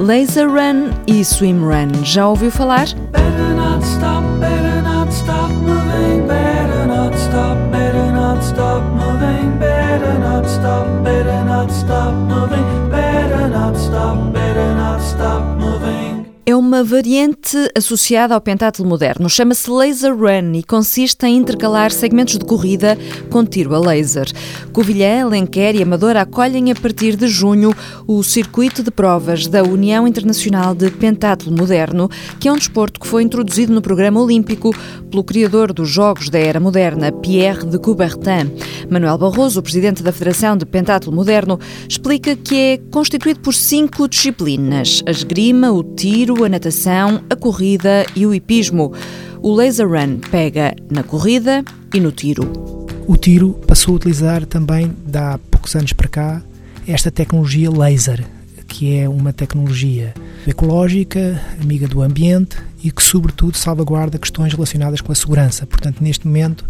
Laser 0.00 0.48
Run 0.48 0.94
e 1.06 1.22
Swim 1.22 1.62
Run. 1.62 2.02
Já 2.02 2.26
ouviu 2.26 2.50
falar? 2.50 2.86
Better 3.12 3.54
not 3.54 3.84
stop, 3.84 4.24
better 4.40 4.80
not 11.44 11.70
stop 11.70 12.14
moving, 12.14 12.88
better 12.88 13.52
not 13.52 13.76
stop, 13.76 14.39
uma 16.70 16.84
variante 16.84 17.56
associada 17.76 18.32
ao 18.32 18.40
pentatlo 18.40 18.86
moderno. 18.86 19.28
Chama-se 19.28 19.68
Laser 19.68 20.16
Run 20.16 20.54
e 20.54 20.62
consiste 20.62 21.26
em 21.26 21.36
intercalar 21.36 21.90
segmentos 21.90 22.38
de 22.38 22.44
corrida 22.44 22.96
com 23.28 23.44
tiro 23.44 23.74
a 23.74 23.80
laser. 23.80 24.28
Covilhã, 24.72 25.26
Lenquer 25.26 25.74
e 25.74 25.82
Amadora 25.82 26.20
acolhem 26.20 26.70
a 26.70 26.74
partir 26.76 27.16
de 27.16 27.26
junho 27.26 27.74
o 28.06 28.22
circuito 28.22 28.84
de 28.84 28.90
provas 28.92 29.48
da 29.48 29.64
União 29.64 30.06
Internacional 30.06 30.72
de 30.72 30.92
Pentatlo 30.92 31.50
Moderno, 31.50 32.08
que 32.38 32.46
é 32.46 32.52
um 32.52 32.56
desporto 32.56 33.00
que 33.00 33.06
foi 33.08 33.24
introduzido 33.24 33.74
no 33.74 33.82
programa 33.82 34.22
olímpico 34.22 34.72
pelo 35.10 35.24
criador 35.24 35.72
dos 35.72 35.88
Jogos 35.88 36.30
da 36.30 36.38
Era 36.38 36.60
Moderna, 36.60 37.10
Pierre 37.10 37.66
de 37.66 37.80
Coubertin. 37.80 38.48
Manuel 38.88 39.18
Barroso, 39.18 39.60
presidente 39.60 40.04
da 40.04 40.12
Federação 40.12 40.56
de 40.56 40.64
Pentatlo 40.64 41.12
Moderno, 41.12 41.58
explica 41.88 42.36
que 42.36 42.54
é 42.56 42.78
constituído 42.92 43.40
por 43.40 43.54
cinco 43.54 44.06
disciplinas: 44.06 45.02
a 45.04 45.10
esgrima, 45.10 45.72
o 45.72 45.82
tiro, 45.82 46.44
a 46.44 46.48
natação, 46.60 47.22
a 47.30 47.34
corrida 47.34 48.04
e 48.14 48.26
o 48.26 48.34
hipismo. 48.34 48.92
O 49.40 49.54
laser 49.54 49.88
run 49.88 50.18
pega 50.30 50.76
na 50.90 51.02
corrida 51.02 51.64
e 51.94 51.98
no 51.98 52.12
tiro. 52.12 52.86
O 53.06 53.16
tiro 53.16 53.54
passou 53.66 53.94
a 53.94 53.96
utilizar 53.96 54.44
também, 54.44 54.92
há 55.14 55.38
poucos 55.50 55.74
anos 55.74 55.94
para 55.94 56.06
cá, 56.06 56.42
esta 56.86 57.10
tecnologia 57.10 57.70
laser, 57.70 58.26
que 58.68 58.94
é 58.94 59.08
uma 59.08 59.32
tecnologia 59.32 60.12
ecológica, 60.46 61.40
amiga 61.58 61.88
do 61.88 62.02
ambiente 62.02 62.58
e 62.84 62.90
que, 62.90 63.02
sobretudo, 63.02 63.56
salvaguarda 63.56 64.18
questões 64.18 64.52
relacionadas 64.52 65.00
com 65.00 65.12
a 65.12 65.14
segurança. 65.14 65.66
Portanto, 65.66 66.02
neste 66.02 66.26
momento, 66.26 66.66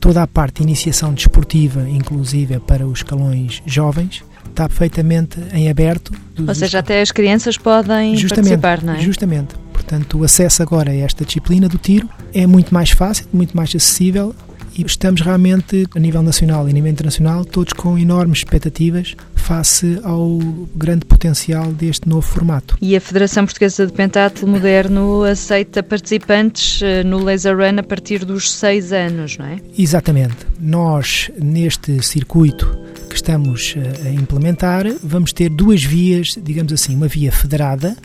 toda 0.00 0.22
a 0.22 0.26
parte 0.26 0.56
de 0.56 0.62
iniciação 0.62 1.12
desportiva, 1.12 1.86
inclusive 1.88 2.58
para 2.60 2.86
os 2.86 3.00
escalões 3.00 3.62
jovens, 3.66 4.24
está 4.50 4.68
perfeitamente 4.68 5.38
em 5.52 5.68
aberto. 5.68 6.12
Ou 6.46 6.54
seja, 6.54 6.78
até 6.80 7.00
as 7.00 7.10
crianças 7.10 7.56
podem 7.56 8.16
justamente, 8.16 8.58
participar, 8.58 8.82
não 8.82 8.94
é? 8.94 9.00
Justamente. 9.00 9.54
Portanto, 9.72 10.18
o 10.18 10.24
acesso 10.24 10.62
agora 10.62 10.90
a 10.90 10.94
esta 10.94 11.24
disciplina 11.24 11.68
do 11.68 11.78
tiro 11.78 12.08
é 12.34 12.46
muito 12.46 12.74
mais 12.74 12.90
fácil, 12.90 13.26
muito 13.32 13.56
mais 13.56 13.74
acessível 13.74 14.34
e 14.78 14.84
estamos 14.86 15.20
realmente, 15.20 15.86
a 15.94 15.98
nível 15.98 16.22
nacional 16.22 16.68
e 16.68 16.70
a 16.70 16.74
nível 16.74 16.90
internacional, 16.90 17.44
todos 17.44 17.72
com 17.72 17.98
enormes 17.98 18.38
expectativas 18.38 19.16
face 19.34 19.98
ao 20.04 20.38
grande 20.74 21.04
potencial 21.04 21.72
deste 21.72 22.08
novo 22.08 22.22
formato. 22.22 22.76
E 22.80 22.94
a 22.94 23.00
Federação 23.00 23.44
Portuguesa 23.44 23.86
de 23.86 23.92
Pentatlo 23.92 24.46
Moderno 24.46 25.24
aceita 25.24 25.82
participantes 25.82 26.80
eh, 26.82 27.02
no 27.02 27.24
Laser 27.24 27.56
Run 27.56 27.80
a 27.80 27.82
partir 27.82 28.24
dos 28.24 28.52
6 28.52 28.92
anos, 28.92 29.36
não 29.36 29.46
é? 29.46 29.58
Exatamente. 29.76 30.36
Nós, 30.60 31.30
neste 31.40 32.00
circuito 32.02 32.68
estamos 33.18 33.74
eh, 33.76 34.08
a 34.08 34.12
implementar, 34.12 34.86
vamos 35.02 35.32
ter 35.32 35.48
duas 35.48 35.82
vias, 35.84 36.36
digamos 36.42 36.72
assim, 36.72 36.94
uma 36.94 37.08
via 37.08 37.30
federada, 37.30 37.96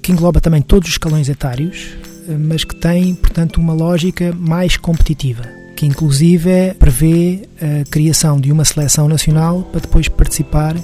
que 0.00 0.12
engloba 0.12 0.40
também 0.40 0.62
todos 0.62 0.88
os 0.88 0.94
escalões 0.94 1.28
etários, 1.28 1.96
eh, 2.28 2.36
mas 2.38 2.64
que 2.64 2.76
tem, 2.76 3.14
portanto, 3.14 3.58
uma 3.58 3.72
lógica 3.72 4.32
mais 4.36 4.76
competitiva, 4.76 5.42
que 5.74 5.86
inclusive 5.86 6.74
prevê 6.78 7.48
a 7.60 7.84
criação 7.90 8.40
de 8.40 8.52
uma 8.52 8.64
seleção 8.64 9.08
nacional 9.08 9.62
para 9.62 9.80
depois 9.80 10.08
participar 10.08 10.76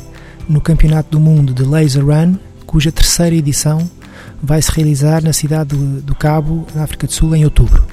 no 0.48 0.60
Campeonato 0.60 1.10
do 1.10 1.20
Mundo 1.20 1.52
de 1.52 1.62
Laser 1.62 2.04
Run, 2.04 2.36
cuja 2.66 2.90
terceira 2.90 3.36
edição 3.36 3.88
vai 4.42 4.62
se 4.62 4.70
realizar 4.72 5.22
na 5.22 5.32
cidade 5.32 5.76
do 5.76 6.14
Cabo, 6.14 6.66
na 6.74 6.84
África 6.84 7.06
do 7.06 7.12
Sul, 7.12 7.34
em 7.34 7.44
outubro. 7.44 7.84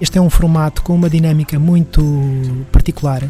Este 0.00 0.18
é 0.18 0.20
um 0.20 0.30
formato 0.30 0.82
com 0.82 0.94
uma 0.94 1.10
dinâmica 1.10 1.58
muito 1.58 2.02
particular, 2.72 3.22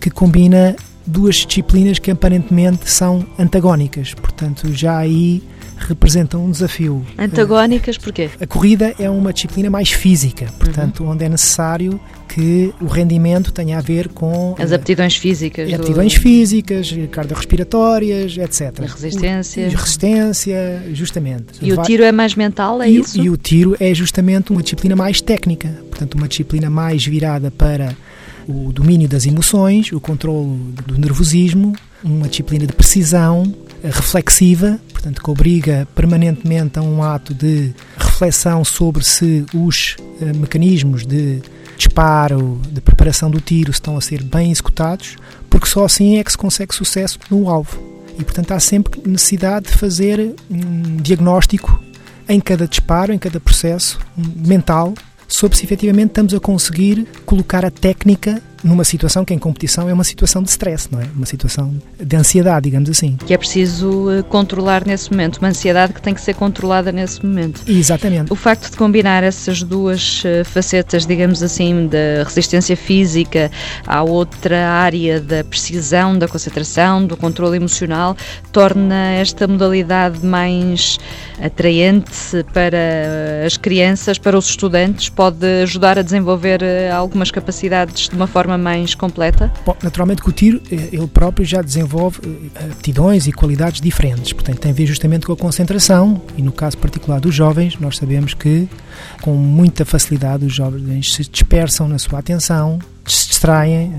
que 0.00 0.10
combina 0.10 0.76
duas 1.06 1.36
disciplinas 1.36 1.98
que 1.98 2.10
aparentemente 2.10 2.90
são 2.90 3.26
antagónicas, 3.38 4.14
portanto, 4.14 4.72
já 4.72 4.98
aí 4.98 5.42
representam 5.76 6.44
um 6.44 6.50
desafio. 6.50 7.04
Antagónicas 7.18 7.96
porquê? 7.96 8.30
A 8.40 8.46
corrida 8.46 8.94
é 8.98 9.08
uma 9.08 9.32
disciplina 9.32 9.70
mais 9.70 9.90
física, 9.90 10.46
portanto, 10.58 11.02
uhum. 11.02 11.10
onde 11.10 11.24
é 11.24 11.28
necessário 11.28 11.98
que 12.28 12.72
o 12.80 12.86
rendimento 12.86 13.50
tenha 13.50 13.78
a 13.78 13.80
ver 13.80 14.08
com 14.08 14.54
as 14.58 14.72
aptidões 14.72 15.16
físicas, 15.16 15.72
aptidões 15.72 16.14
do... 16.14 16.20
físicas, 16.20 16.94
cardiorrespiratórias, 17.10 18.36
etc. 18.36 18.80
A 18.80 18.82
resistência, 18.82 19.66
o, 19.66 19.70
resistência, 19.70 20.82
justamente. 20.92 21.44
E 21.60 21.72
o 21.72 21.82
tiro 21.82 22.04
é 22.04 22.12
mais 22.12 22.34
mental, 22.34 22.80
é 22.82 22.88
e, 22.88 22.98
isso? 22.98 23.20
E 23.20 23.28
o 23.28 23.36
tiro 23.36 23.76
é 23.80 23.92
justamente 23.94 24.52
uma 24.52 24.62
disciplina 24.62 24.94
mais 24.94 25.20
técnica, 25.20 25.68
portanto, 25.88 26.14
uma 26.14 26.28
disciplina 26.28 26.70
mais 26.70 27.04
virada 27.04 27.50
para 27.50 27.96
o 28.48 28.72
domínio 28.72 29.08
das 29.08 29.26
emoções, 29.26 29.92
o 29.92 30.00
controle 30.00 30.74
do 30.86 30.98
nervosismo, 30.98 31.74
uma 32.02 32.28
disciplina 32.28 32.66
de 32.66 32.72
precisão 32.72 33.54
reflexiva, 33.82 34.78
portanto, 34.92 35.22
que 35.22 35.30
obriga 35.30 35.88
permanentemente 35.94 36.78
a 36.78 36.82
um 36.82 37.02
ato 37.02 37.32
de 37.32 37.72
reflexão 37.96 38.64
sobre 38.64 39.04
se 39.04 39.44
os 39.54 39.96
uh, 40.20 40.36
mecanismos 40.36 41.06
de 41.06 41.40
disparo, 41.76 42.60
de 42.70 42.80
preparação 42.80 43.30
do 43.30 43.40
tiro 43.40 43.70
estão 43.70 43.96
a 43.96 44.00
ser 44.00 44.22
bem 44.22 44.50
executados, 44.50 45.16
porque 45.48 45.66
só 45.66 45.84
assim 45.84 46.18
é 46.18 46.24
que 46.24 46.30
se 46.30 46.38
consegue 46.38 46.74
sucesso 46.74 47.18
no 47.30 47.48
alvo. 47.48 47.80
E, 48.18 48.24
portanto, 48.24 48.52
há 48.52 48.60
sempre 48.60 49.00
necessidade 49.08 49.68
de 49.68 49.72
fazer 49.72 50.34
um 50.50 50.96
diagnóstico 50.96 51.82
em 52.28 52.38
cada 52.38 52.68
disparo, 52.68 53.14
em 53.14 53.18
cada 53.18 53.40
processo 53.40 53.98
mental, 54.16 54.94
sobre 55.30 55.56
se 55.56 55.64
efetivamente 55.64 56.08
estamos 56.08 56.34
a 56.34 56.40
conseguir 56.40 57.06
colocar 57.24 57.64
a 57.64 57.70
técnica 57.70 58.42
numa 58.62 58.84
situação 58.84 59.24
que 59.24 59.34
em 59.34 59.38
competição 59.38 59.88
é 59.88 59.92
uma 59.92 60.04
situação 60.04 60.42
de 60.42 60.50
stress, 60.50 60.88
não 60.90 61.00
é? 61.00 61.04
Uma 61.14 61.26
situação 61.26 61.74
de 61.98 62.16
ansiedade, 62.16 62.64
digamos 62.64 62.88
assim. 62.90 63.16
Que 63.26 63.34
é 63.34 63.38
preciso 63.38 64.10
eh, 64.10 64.22
controlar 64.22 64.86
nesse 64.86 65.10
momento, 65.10 65.38
uma 65.38 65.48
ansiedade 65.48 65.92
que 65.92 66.02
tem 66.02 66.14
que 66.14 66.20
ser 66.20 66.34
controlada 66.34 66.92
nesse 66.92 67.24
momento. 67.24 67.62
Exatamente. 67.66 68.32
O 68.32 68.36
facto 68.36 68.70
de 68.70 68.76
combinar 68.76 69.22
essas 69.22 69.62
duas 69.62 70.22
eh, 70.24 70.44
facetas, 70.44 71.06
digamos 71.06 71.42
assim, 71.42 71.88
da 71.88 72.24
resistência 72.24 72.76
física 72.76 73.50
à 73.86 74.02
outra 74.02 74.68
área 74.68 75.20
da 75.20 75.42
precisão, 75.42 76.18
da 76.18 76.28
concentração, 76.28 77.04
do 77.04 77.16
controle 77.16 77.56
emocional, 77.56 78.16
torna 78.52 79.12
esta 79.12 79.46
modalidade 79.46 80.24
mais 80.24 80.98
atraente 81.40 82.44
para 82.52 83.46
as 83.46 83.56
crianças, 83.56 84.18
para 84.18 84.36
os 84.36 84.48
estudantes, 84.48 85.08
pode 85.08 85.46
ajudar 85.62 85.98
a 85.98 86.02
desenvolver 86.02 86.62
eh, 86.62 86.90
algumas 86.90 87.30
capacidades 87.30 88.08
de 88.08 88.14
uma 88.14 88.26
forma 88.26 88.49
forma 88.50 88.58
mais 88.58 88.94
completa? 88.94 89.52
Bom, 89.64 89.76
naturalmente 89.82 90.22
que 90.22 90.28
o 90.28 90.32
tiro, 90.32 90.60
eh, 90.70 90.88
ele 90.92 91.06
próprio 91.06 91.44
já 91.46 91.62
desenvolve 91.62 92.20
eh, 92.24 92.64
aptidões 92.72 93.26
e 93.26 93.32
qualidades 93.32 93.80
diferentes, 93.80 94.32
portanto 94.32 94.58
tem 94.58 94.72
a 94.72 94.74
ver 94.74 94.86
justamente 94.86 95.26
com 95.26 95.32
a 95.32 95.36
concentração 95.36 96.20
e 96.36 96.42
no 96.42 96.50
caso 96.50 96.76
particular 96.78 97.20
dos 97.20 97.34
jovens, 97.34 97.78
nós 97.78 97.96
sabemos 97.96 98.34
que 98.34 98.68
com 99.20 99.34
muita 99.34 99.84
facilidade 99.84 100.44
os 100.44 100.54
jovens 100.54 101.12
se 101.12 101.22
dispersam 101.28 101.86
na 101.86 101.98
sua 101.98 102.18
atenção, 102.18 102.78
se 103.06 103.28
distraem, 103.28 103.94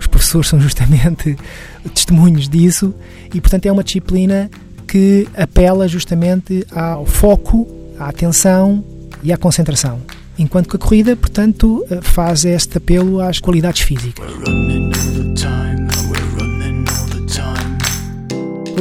os 0.00 0.06
professores 0.06 0.48
são 0.48 0.60
justamente 0.60 1.36
testemunhos 1.94 2.48
disso 2.48 2.94
e 3.34 3.40
portanto 3.40 3.66
é 3.66 3.72
uma 3.72 3.84
disciplina 3.84 4.50
que 4.86 5.28
apela 5.36 5.86
justamente 5.88 6.66
ao 6.70 7.04
foco, 7.04 7.66
à 7.98 8.08
atenção 8.08 8.84
e 9.22 9.32
à 9.32 9.36
concentração 9.36 10.00
enquanto 10.38 10.68
que 10.68 10.76
a 10.76 10.78
corrida, 10.78 11.16
portanto, 11.16 11.84
eh, 11.90 12.00
faz 12.02 12.44
este 12.44 12.78
apelo 12.78 13.20
às 13.20 13.40
qualidades 13.40 13.82
físicas. 13.82 14.26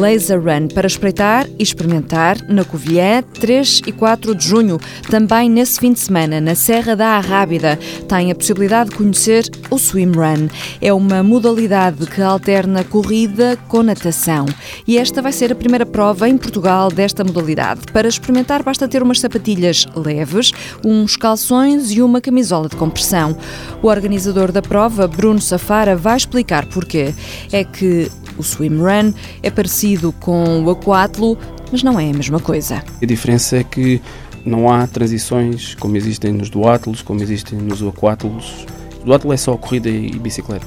Laser 0.02 0.42
Run 0.42 0.68
para 0.68 0.88
espreitar 0.88 1.48
e 1.60 1.62
experimentar 1.62 2.38
na 2.50 2.66
Covilhã, 2.66 3.22
3 3.22 3.84
e 3.86 3.92
4 3.92 4.34
de 4.34 4.48
junho. 4.48 4.80
Também 5.12 5.48
nesse 5.48 5.80
fim 5.80 5.94
de 5.94 6.00
semana, 6.00 6.42
na 6.42 6.56
Serra 6.56 6.96
da 6.96 7.10
Arrábida, 7.10 7.78
tem 8.08 8.32
a 8.32 8.36
possibilidade 8.36 8.90
de 8.90 8.96
conhecer 8.96 9.48
o 9.70 9.78
Swim 9.78 10.12
Run. 10.12 10.48
É 10.82 10.92
uma 10.92 11.22
modalidade 11.22 12.08
que 12.08 12.20
alterna 12.20 12.84
corrida 12.84 13.56
com 13.68 13.84
natação. 13.84 14.48
E 14.88 14.98
esta 14.98 15.22
vai 15.22 15.32
ser 15.32 15.52
a 15.52 15.56
primeira 15.56 15.86
prova 15.86 16.28
em 16.28 16.36
Portugal 16.36 16.90
desta 16.90 17.24
modalidade. 17.24 17.82
Para 17.94 18.08
experimentar, 18.08 18.64
basta 18.64 18.88
ter 18.88 19.04
umas 19.04 19.20
sapatilhas 19.20 19.86
leves, 19.96 20.52
uns 20.84 21.16
calções 21.16 21.92
e 21.92 22.02
uma 22.02 22.20
camisola 22.20 22.68
de 22.68 22.76
compressão. 22.76 23.38
O 23.84 23.88
organizador 23.88 24.52
da 24.52 24.64
prova, 24.64 25.08
Bruno 25.08 25.40
Safara, 25.40 25.96
vai 25.96 26.18
explicar 26.18 26.66
porquê. 26.66 27.14
É 27.52 27.64
que 27.64 28.10
o 28.42 28.44
swim 28.44 28.78
run 28.78 29.14
é 29.42 29.50
parecido 29.50 30.12
com 30.20 30.64
o 30.64 30.70
aquatlo, 30.72 31.38
mas 31.72 31.84
não 31.84 32.00
é 32.00 32.10
a 32.10 32.14
mesma 32.14 32.40
coisa. 32.40 32.84
A 33.02 33.06
diferença 33.06 33.58
é 33.58 33.64
que 33.64 34.02
não 34.44 34.70
há 34.70 34.86
transições 34.88 35.76
como 35.76 35.96
existem 35.96 36.34
nos 36.34 36.50
duatlos, 36.50 37.02
como 37.02 37.22
existem 37.22 37.58
nos 37.60 37.82
aquatlos. 37.82 38.66
O 39.02 39.06
duatlo 39.06 39.32
é 39.32 39.38
só 39.38 39.56
corrida 39.56 39.90
e 39.90 40.12
bicicleta. 40.18 40.66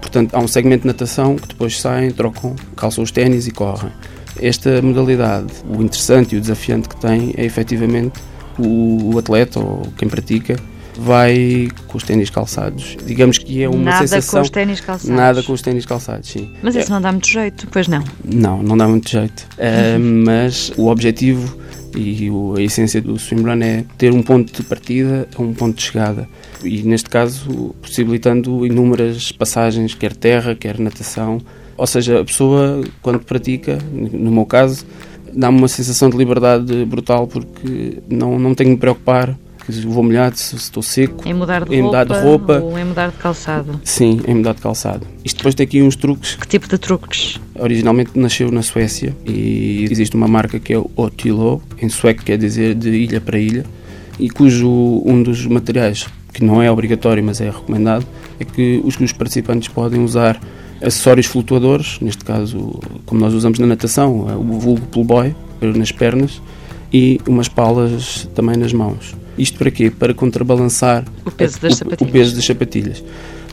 Portanto, 0.00 0.34
há 0.34 0.38
um 0.38 0.46
segmento 0.46 0.82
de 0.82 0.88
natação 0.88 1.36
que 1.36 1.48
depois 1.48 1.80
saem, 1.80 2.10
trocam, 2.10 2.54
calçam 2.76 3.02
os 3.02 3.10
ténis 3.10 3.46
e 3.46 3.50
correm. 3.50 3.90
Esta 4.40 4.82
modalidade, 4.82 5.52
o 5.66 5.82
interessante 5.82 6.34
e 6.34 6.38
o 6.38 6.40
desafiante 6.40 6.88
que 6.88 6.96
tem 6.96 7.32
é 7.36 7.44
efetivamente 7.44 8.20
o 8.58 9.18
atleta 9.18 9.58
ou 9.58 9.82
quem 9.96 10.08
pratica 10.08 10.56
vai 10.96 11.68
com 11.88 11.98
os 11.98 12.04
ténis 12.04 12.30
calçados. 12.30 12.96
Digamos 13.04 13.38
que 13.38 13.62
é 13.62 13.68
uma 13.68 13.78
nada 13.78 14.06
sensação... 14.06 14.40
com 14.40 14.44
os 14.44 14.50
ténis 14.50 14.80
calçados. 14.80 15.16
Nada 15.16 15.42
com 15.42 15.52
os 15.52 15.62
ténis 15.62 15.86
calçados, 15.86 16.30
sim. 16.30 16.50
Mas 16.62 16.76
isso 16.76 16.90
não 16.90 17.00
dá 17.00 17.10
muito 17.10 17.28
jeito, 17.28 17.66
pois 17.70 17.88
não? 17.88 18.04
Não, 18.24 18.62
não 18.62 18.76
dá 18.76 18.86
muito 18.86 19.10
jeito. 19.10 19.46
Uh, 19.54 19.98
mas 20.24 20.72
o 20.76 20.88
objetivo 20.88 21.58
e 21.96 22.28
a 22.58 22.60
essência 22.60 23.00
do 23.00 23.18
swimrun 23.18 23.62
é 23.62 23.84
ter 23.96 24.12
um 24.12 24.22
ponto 24.22 24.52
de 24.52 24.62
partida 24.62 25.28
a 25.36 25.42
um 25.42 25.52
ponto 25.52 25.76
de 25.76 25.82
chegada. 25.82 26.28
E 26.62 26.82
neste 26.82 27.08
caso, 27.08 27.74
possibilitando 27.80 28.66
inúmeras 28.66 29.30
passagens, 29.32 29.94
quer 29.94 30.14
terra, 30.14 30.54
quer 30.54 30.78
natação. 30.78 31.40
Ou 31.76 31.86
seja, 31.86 32.20
a 32.20 32.24
pessoa, 32.24 32.82
quando 33.02 33.20
pratica, 33.20 33.78
no 33.92 34.30
meu 34.30 34.46
caso, 34.46 34.84
dá-me 35.32 35.58
uma 35.58 35.68
sensação 35.68 36.08
de 36.08 36.16
liberdade 36.16 36.84
brutal 36.84 37.26
porque 37.26 37.98
não, 38.08 38.38
não 38.38 38.54
tenho 38.54 38.70
de 38.70 38.74
me 38.74 38.80
preocupar 38.80 39.36
vou 39.84 40.02
molhado, 40.02 40.36
se 40.38 40.56
estou 40.56 40.82
seco. 40.82 41.26
Em 41.26 41.34
mudar 41.34 41.64
de, 41.64 41.74
em 41.74 41.80
roupa, 41.80 41.98
mudar 41.98 42.04
de 42.04 42.22
roupa. 42.22 42.58
ou 42.60 42.78
em 42.78 42.84
mudar 42.84 43.10
de 43.10 43.16
calçado? 43.16 43.80
Sim, 43.84 44.20
em 44.26 44.34
mudar 44.34 44.54
de 44.54 44.60
calçado. 44.60 45.06
Isto 45.24 45.38
depois 45.38 45.54
tem 45.54 45.64
aqui 45.64 45.82
uns 45.82 45.96
truques. 45.96 46.34
Que 46.36 46.46
tipo 46.46 46.68
de 46.68 46.78
truques? 46.78 47.40
Originalmente 47.58 48.18
nasceu 48.18 48.50
na 48.50 48.62
Suécia 48.62 49.16
e 49.24 49.86
existe 49.90 50.16
uma 50.16 50.28
marca 50.28 50.58
que 50.58 50.72
é 50.72 50.78
o 50.78 50.90
Otilo, 50.96 51.62
em 51.80 51.88
sueco 51.88 52.24
quer 52.24 52.36
dizer 52.36 52.74
de 52.74 52.90
ilha 52.90 53.20
para 53.20 53.38
ilha, 53.38 53.64
e 54.18 54.28
cujo 54.30 55.02
um 55.04 55.22
dos 55.22 55.46
materiais, 55.46 56.06
que 56.32 56.44
não 56.44 56.62
é 56.62 56.70
obrigatório, 56.70 57.22
mas 57.22 57.40
é 57.40 57.50
recomendado, 57.50 58.06
é 58.38 58.44
que 58.44 58.80
os, 58.84 58.98
os 59.00 59.12
participantes 59.12 59.68
podem 59.68 60.02
usar 60.02 60.40
acessórios 60.82 61.26
flutuadores, 61.26 61.98
neste 62.00 62.24
caso, 62.24 62.80
como 63.06 63.20
nós 63.20 63.32
usamos 63.32 63.58
na 63.58 63.66
natação, 63.66 64.26
o 64.38 64.58
vulgo 64.58 64.86
pull 64.86 65.04
boy, 65.04 65.34
nas 65.60 65.90
pernas, 65.90 66.42
e 66.92 67.20
umas 67.26 67.48
palas 67.48 68.28
também 68.34 68.56
nas 68.56 68.72
mãos. 68.72 69.14
Isto 69.36 69.58
para 69.58 69.70
quê? 69.70 69.90
Para 69.90 70.14
contrabalançar 70.14 71.04
o 71.24 71.30
peso 71.30 71.60
das 71.60 71.74
o, 71.74 71.76
sapatilhas. 71.76 72.10
O 72.10 72.12
peso 72.12 72.36
das 72.36 72.44
sapatilhas. 72.44 73.04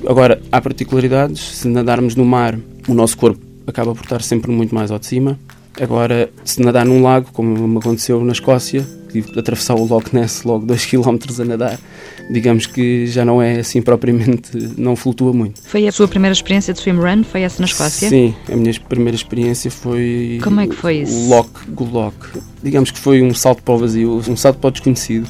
Agora, 0.07 0.41
há 0.51 0.61
particularidades. 0.61 1.41
Se 1.41 1.67
nadarmos 1.67 2.15
no 2.15 2.25
mar, 2.25 2.57
o 2.87 2.93
nosso 2.93 3.17
corpo 3.17 3.39
acaba 3.67 3.93
por 3.93 4.03
estar 4.03 4.21
sempre 4.21 4.51
muito 4.51 4.73
mais 4.73 4.91
ao 4.91 4.99
de 4.99 5.05
cima. 5.05 5.39
Agora, 5.79 6.29
se 6.43 6.61
nadar 6.61 6.85
num 6.85 7.01
lago, 7.01 7.29
como 7.31 7.67
me 7.67 7.77
aconteceu 7.77 8.23
na 8.23 8.33
Escócia, 8.33 8.85
tive 9.11 9.31
de 9.31 9.39
atravessar 9.39 9.75
o 9.75 9.85
Loch 9.85 10.13
Ness 10.13 10.43
logo 10.43 10.65
2 10.65 10.85
km 10.85 11.17
a 11.39 11.45
nadar, 11.45 11.79
digamos 12.29 12.65
que 12.65 13.07
já 13.07 13.23
não 13.23 13.41
é 13.41 13.59
assim 13.59 13.81
propriamente, 13.81 14.51
não 14.77 14.95
flutua 14.95 15.31
muito. 15.31 15.61
Foi 15.63 15.87
a 15.87 15.91
sua 15.91 16.07
primeira 16.07 16.33
experiência 16.33 16.73
de 16.73 16.79
swimrun? 16.81 17.23
Foi 17.23 17.41
essa 17.41 17.61
na 17.61 17.65
Escócia? 17.65 18.09
Sim, 18.09 18.35
a 18.51 18.55
minha 18.55 18.73
primeira 18.87 19.15
experiência 19.15 19.71
foi. 19.71 20.39
Como 20.43 20.59
é 20.59 20.67
que 20.67 20.75
foi 20.75 20.97
isso? 20.97 21.15
O 21.15 21.29
Loch 21.29 21.49
Gullock. 21.69 22.15
Digamos 22.61 22.91
que 22.91 22.99
foi 22.99 23.21
um 23.21 23.33
salto 23.33 23.63
para 23.63 23.73
o 23.73 23.77
vazio, 23.77 24.21
um 24.27 24.35
salto 24.35 24.59
para 24.59 24.67
o 24.67 24.71
desconhecido. 24.71 25.27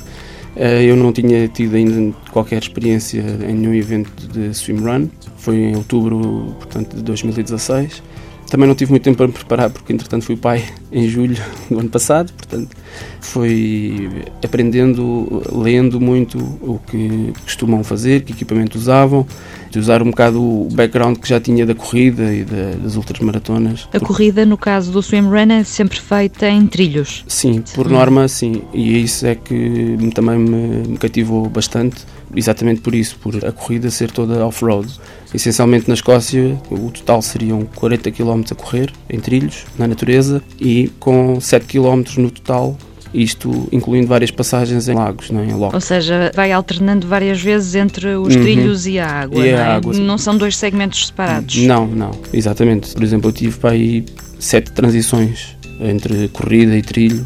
Eh, 0.64 0.84
eu 0.84 0.96
não 0.96 1.12
tinha 1.12 1.48
tido 1.48 1.76
ainda 1.76 2.16
qualquer 2.30 2.62
experiência 2.62 3.20
em 3.20 3.56
nenhum 3.56 3.74
evento 3.74 4.28
de 4.28 4.54
swimrun. 4.54 5.10
Foi 5.38 5.56
em 5.56 5.76
outubro, 5.76 6.56
portanto, 6.60 6.96
de 6.96 7.02
2016. 7.02 8.04
Também 8.52 8.68
não 8.68 8.76
tive 8.76 8.92
muito 8.92 9.04
tempo 9.04 9.16
para 9.16 9.28
me 9.28 9.34
preparar, 9.34 9.70
porque 9.70 9.94
entretanto 9.94 10.26
fui 10.26 10.36
pai 10.36 10.66
em 10.92 11.08
julho 11.08 11.38
do 11.70 11.80
ano 11.80 11.90
passado, 11.90 12.34
portanto 12.34 12.76
fui 13.22 14.10
aprendendo, 14.44 15.42
lendo 15.54 16.02
muito 16.02 16.38
o 16.62 16.78
que 16.86 17.32
costumam 17.46 17.82
fazer, 17.82 18.24
que 18.24 18.34
equipamento 18.34 18.78
usavam, 18.78 19.26
de 19.70 19.80
usar 19.80 20.02
um 20.02 20.10
bocado 20.10 20.44
o 20.44 20.68
background 20.70 21.18
que 21.18 21.30
já 21.30 21.40
tinha 21.40 21.66
da 21.66 21.74
corrida 21.74 22.34
e 22.34 22.44
da, 22.44 22.72
das 22.84 22.98
ultramaratonas. 22.98 23.88
A 23.94 24.02
corrida, 24.02 24.46
no 24.46 24.58
caso 24.58 24.92
do 24.92 25.02
swimrun, 25.02 25.50
é 25.50 25.64
sempre 25.64 26.02
feita 26.02 26.46
em 26.50 26.68
trilhos? 26.68 27.24
Sim, 27.30 27.64
por 27.74 27.90
norma 27.90 28.28
sim, 28.28 28.64
e 28.74 29.02
isso 29.02 29.26
é 29.26 29.34
que 29.34 29.96
também 30.14 30.38
me 30.38 30.98
cativou 30.98 31.48
bastante, 31.48 32.04
exatamente 32.36 32.82
por 32.82 32.94
isso, 32.94 33.16
por 33.18 33.34
a 33.46 33.54
corrida 33.54 33.90
ser 33.90 34.12
toda 34.12 34.46
off-road. 34.46 34.92
Essencialmente 35.34 35.88
na 35.88 35.94
Escócia, 35.94 36.58
o 36.70 36.92
total 36.92 37.22
seriam 37.22 37.64
40 37.76 38.12
km 38.12 38.42
a 38.52 38.56
correr 38.56 38.92
em 39.10 39.20
trilhos, 39.20 39.64
na 39.78 39.88
natureza, 39.88 40.42
e 40.60 40.92
com 41.00 41.40
7 41.40 41.66
km 41.66 42.04
no 42.18 42.30
total 42.30 42.78
isto 43.14 43.68
incluindo 43.74 44.08
várias 44.08 44.32
passagens 44.32 44.88
em 44.88 44.94
lagos, 44.94 45.32
não 45.32 45.42
é? 45.42 45.46
em 45.46 45.54
locos. 45.54 45.74
Ou 45.74 45.82
seja, 45.82 46.32
vai 46.34 46.52
alternando 46.52 47.06
várias 47.08 47.42
vezes 47.42 47.76
entre 47.76 48.08
os 48.16 48.34
Uhum. 48.36 48.42
trilhos 48.42 48.88
e 48.88 49.00
a 49.00 49.06
água, 49.08 49.46
E 49.46 49.50
a 49.50 49.58
não, 49.58 49.60
é? 49.60 49.66
água, 49.68 49.94
sim. 49.94 50.02
não 50.02 50.18
são 50.18 50.38
dois 50.38 50.56
segmentos 50.56 51.08
separados. 51.08 51.58
Não, 51.58 51.86
não, 51.88 52.12
exatamente. 52.32 52.94
Por 52.94 53.04
exemplo, 53.04 53.30
eu 53.30 53.34
tive 53.34 53.58
para 53.60 53.72
aí 53.72 54.06
sete 54.40 54.72
transições 54.72 55.58
entre 55.82 56.30
corrida 56.30 56.74
e 56.78 56.82
trilho, 56.82 57.26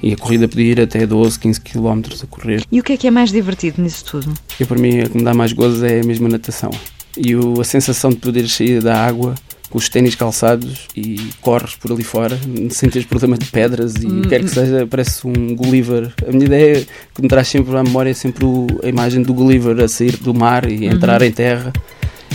e 0.00 0.12
a 0.12 0.16
corrida 0.16 0.46
podia 0.46 0.70
ir 0.72 0.80
até 0.80 1.04
12, 1.06 1.38
15 1.38 1.60
km 1.62 2.02
a 2.22 2.26
correr. 2.26 2.62
E 2.70 2.78
o 2.78 2.82
que 2.84 2.92
é 2.92 2.96
que 2.96 3.06
é 3.06 3.10
mais 3.10 3.32
divertido 3.32 3.82
nisso 3.82 4.04
tudo? 4.04 4.32
E 4.60 4.64
para 4.64 4.78
mim, 4.78 5.00
o 5.00 5.10
que 5.10 5.16
me 5.16 5.24
dá 5.24 5.32
mais 5.34 5.52
gozo 5.52 5.84
é 5.84 6.00
a 6.00 6.04
mesma 6.04 6.28
natação. 6.28 6.70
E 7.16 7.34
o- 7.36 7.60
a 7.60 7.64
sensação 7.64 8.10
de 8.10 8.16
poder 8.16 8.48
sair 8.48 8.80
da 8.82 8.96
água 8.96 9.34
com 9.70 9.78
os 9.78 9.88
ténis 9.88 10.14
calçados 10.14 10.86
e 10.96 11.16
corres 11.40 11.74
por 11.74 11.90
ali 11.90 12.04
fora, 12.04 12.38
sem 12.70 12.88
teres 12.88 13.06
problema 13.08 13.36
de 13.36 13.46
pedras 13.46 13.94
e 13.96 14.06
que 14.06 14.28
quer 14.28 14.40
que 14.40 14.48
seja, 14.48 14.86
parece 14.86 15.26
um 15.26 15.54
Gulliver. 15.56 16.12
A 16.28 16.30
minha 16.30 16.44
ideia 16.44 16.86
que 17.14 17.22
me 17.22 17.28
traz 17.28 17.48
sempre 17.48 17.76
à 17.76 17.82
memória 17.82 18.10
é 18.10 18.14
sempre 18.14 18.44
o- 18.44 18.66
a 18.84 18.88
imagem 18.88 19.22
do 19.22 19.34
Gulliver 19.34 19.82
a 19.82 19.88
sair 19.88 20.16
do 20.16 20.32
mar 20.34 20.70
e 20.70 20.86
entrar 20.86 21.22
em 21.22 21.32
terra. 21.32 21.72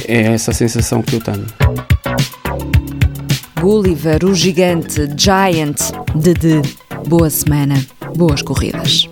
É 0.06 0.34
essa 0.34 0.52
a 0.52 0.54
sensação 0.54 1.02
que 1.02 1.16
eu 1.16 1.22
tenho. 1.22 1.46
Gulliver, 3.62 4.24
o 4.26 4.34
gigante, 4.34 5.02
Giant, 5.18 5.80
Dede. 6.16 6.62
Boa 7.08 7.30
semana, 7.30 7.76
boas 8.18 8.42
corridas. 8.42 9.08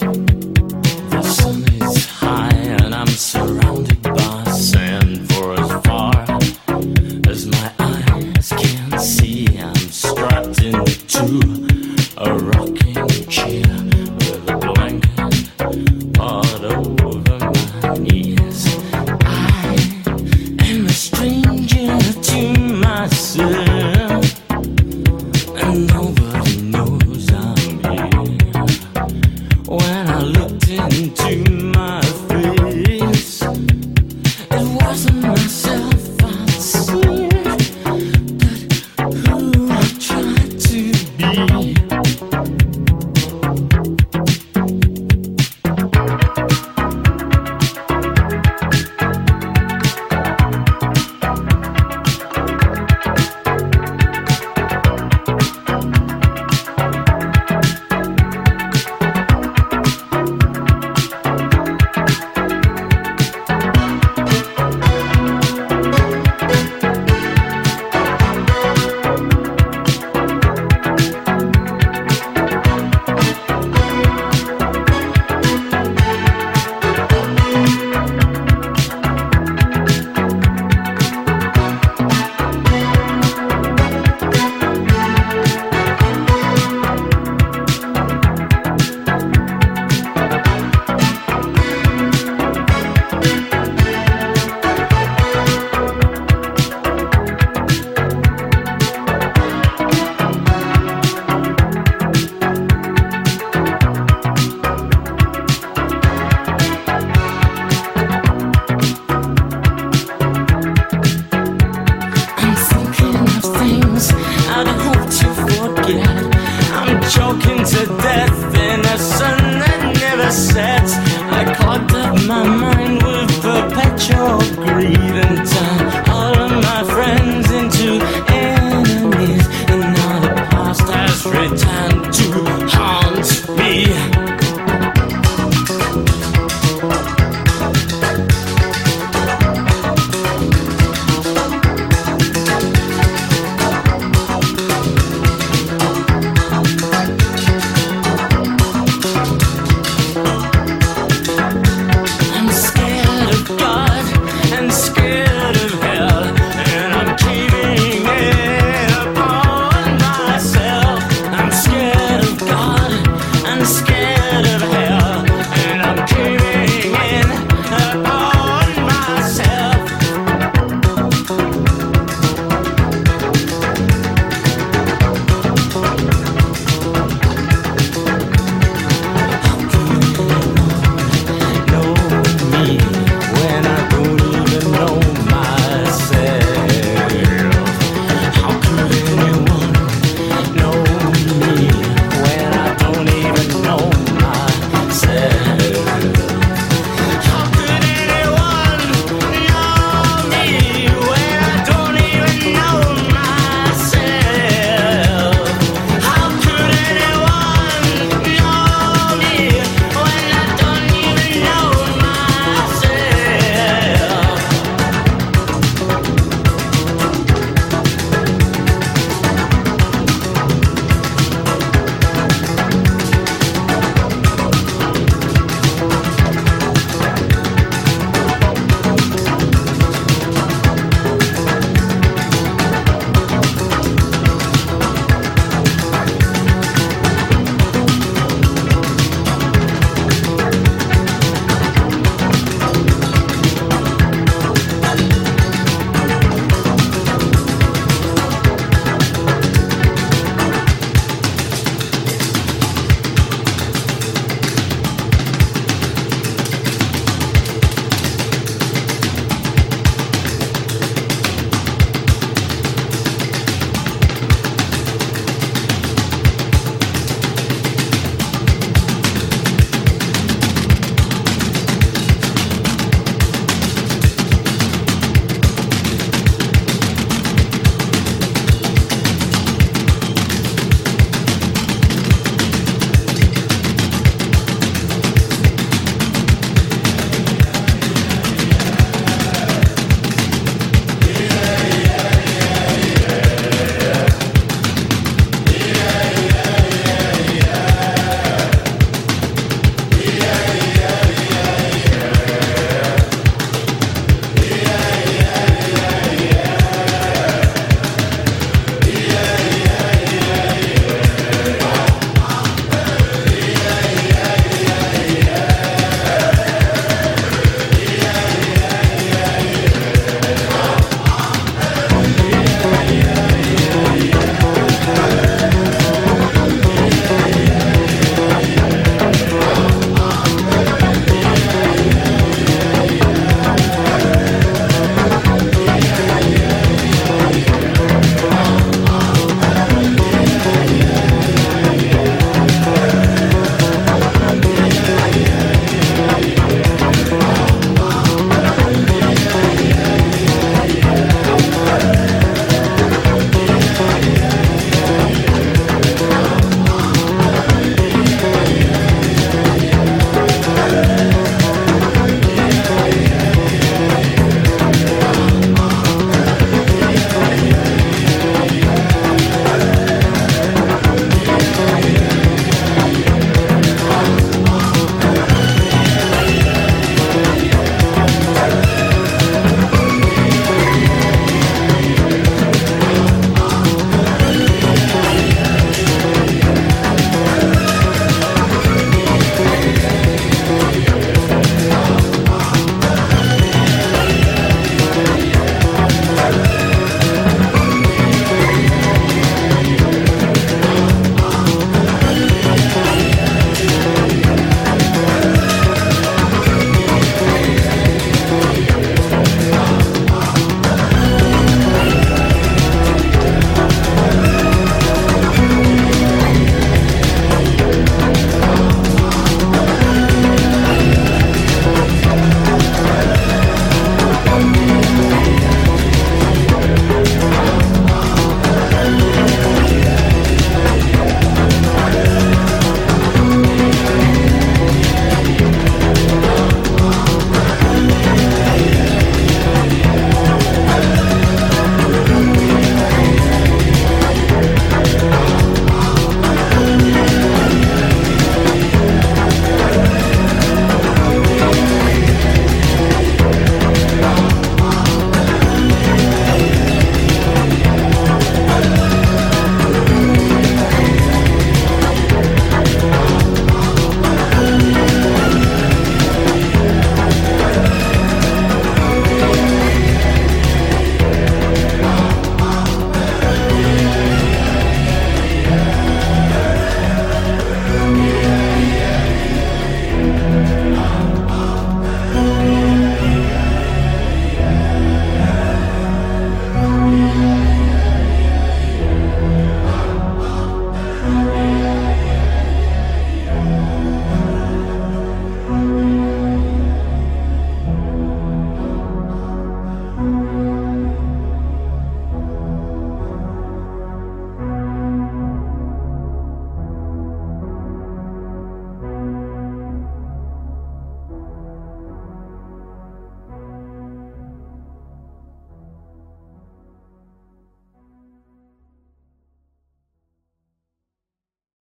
autumn 16.37 17.06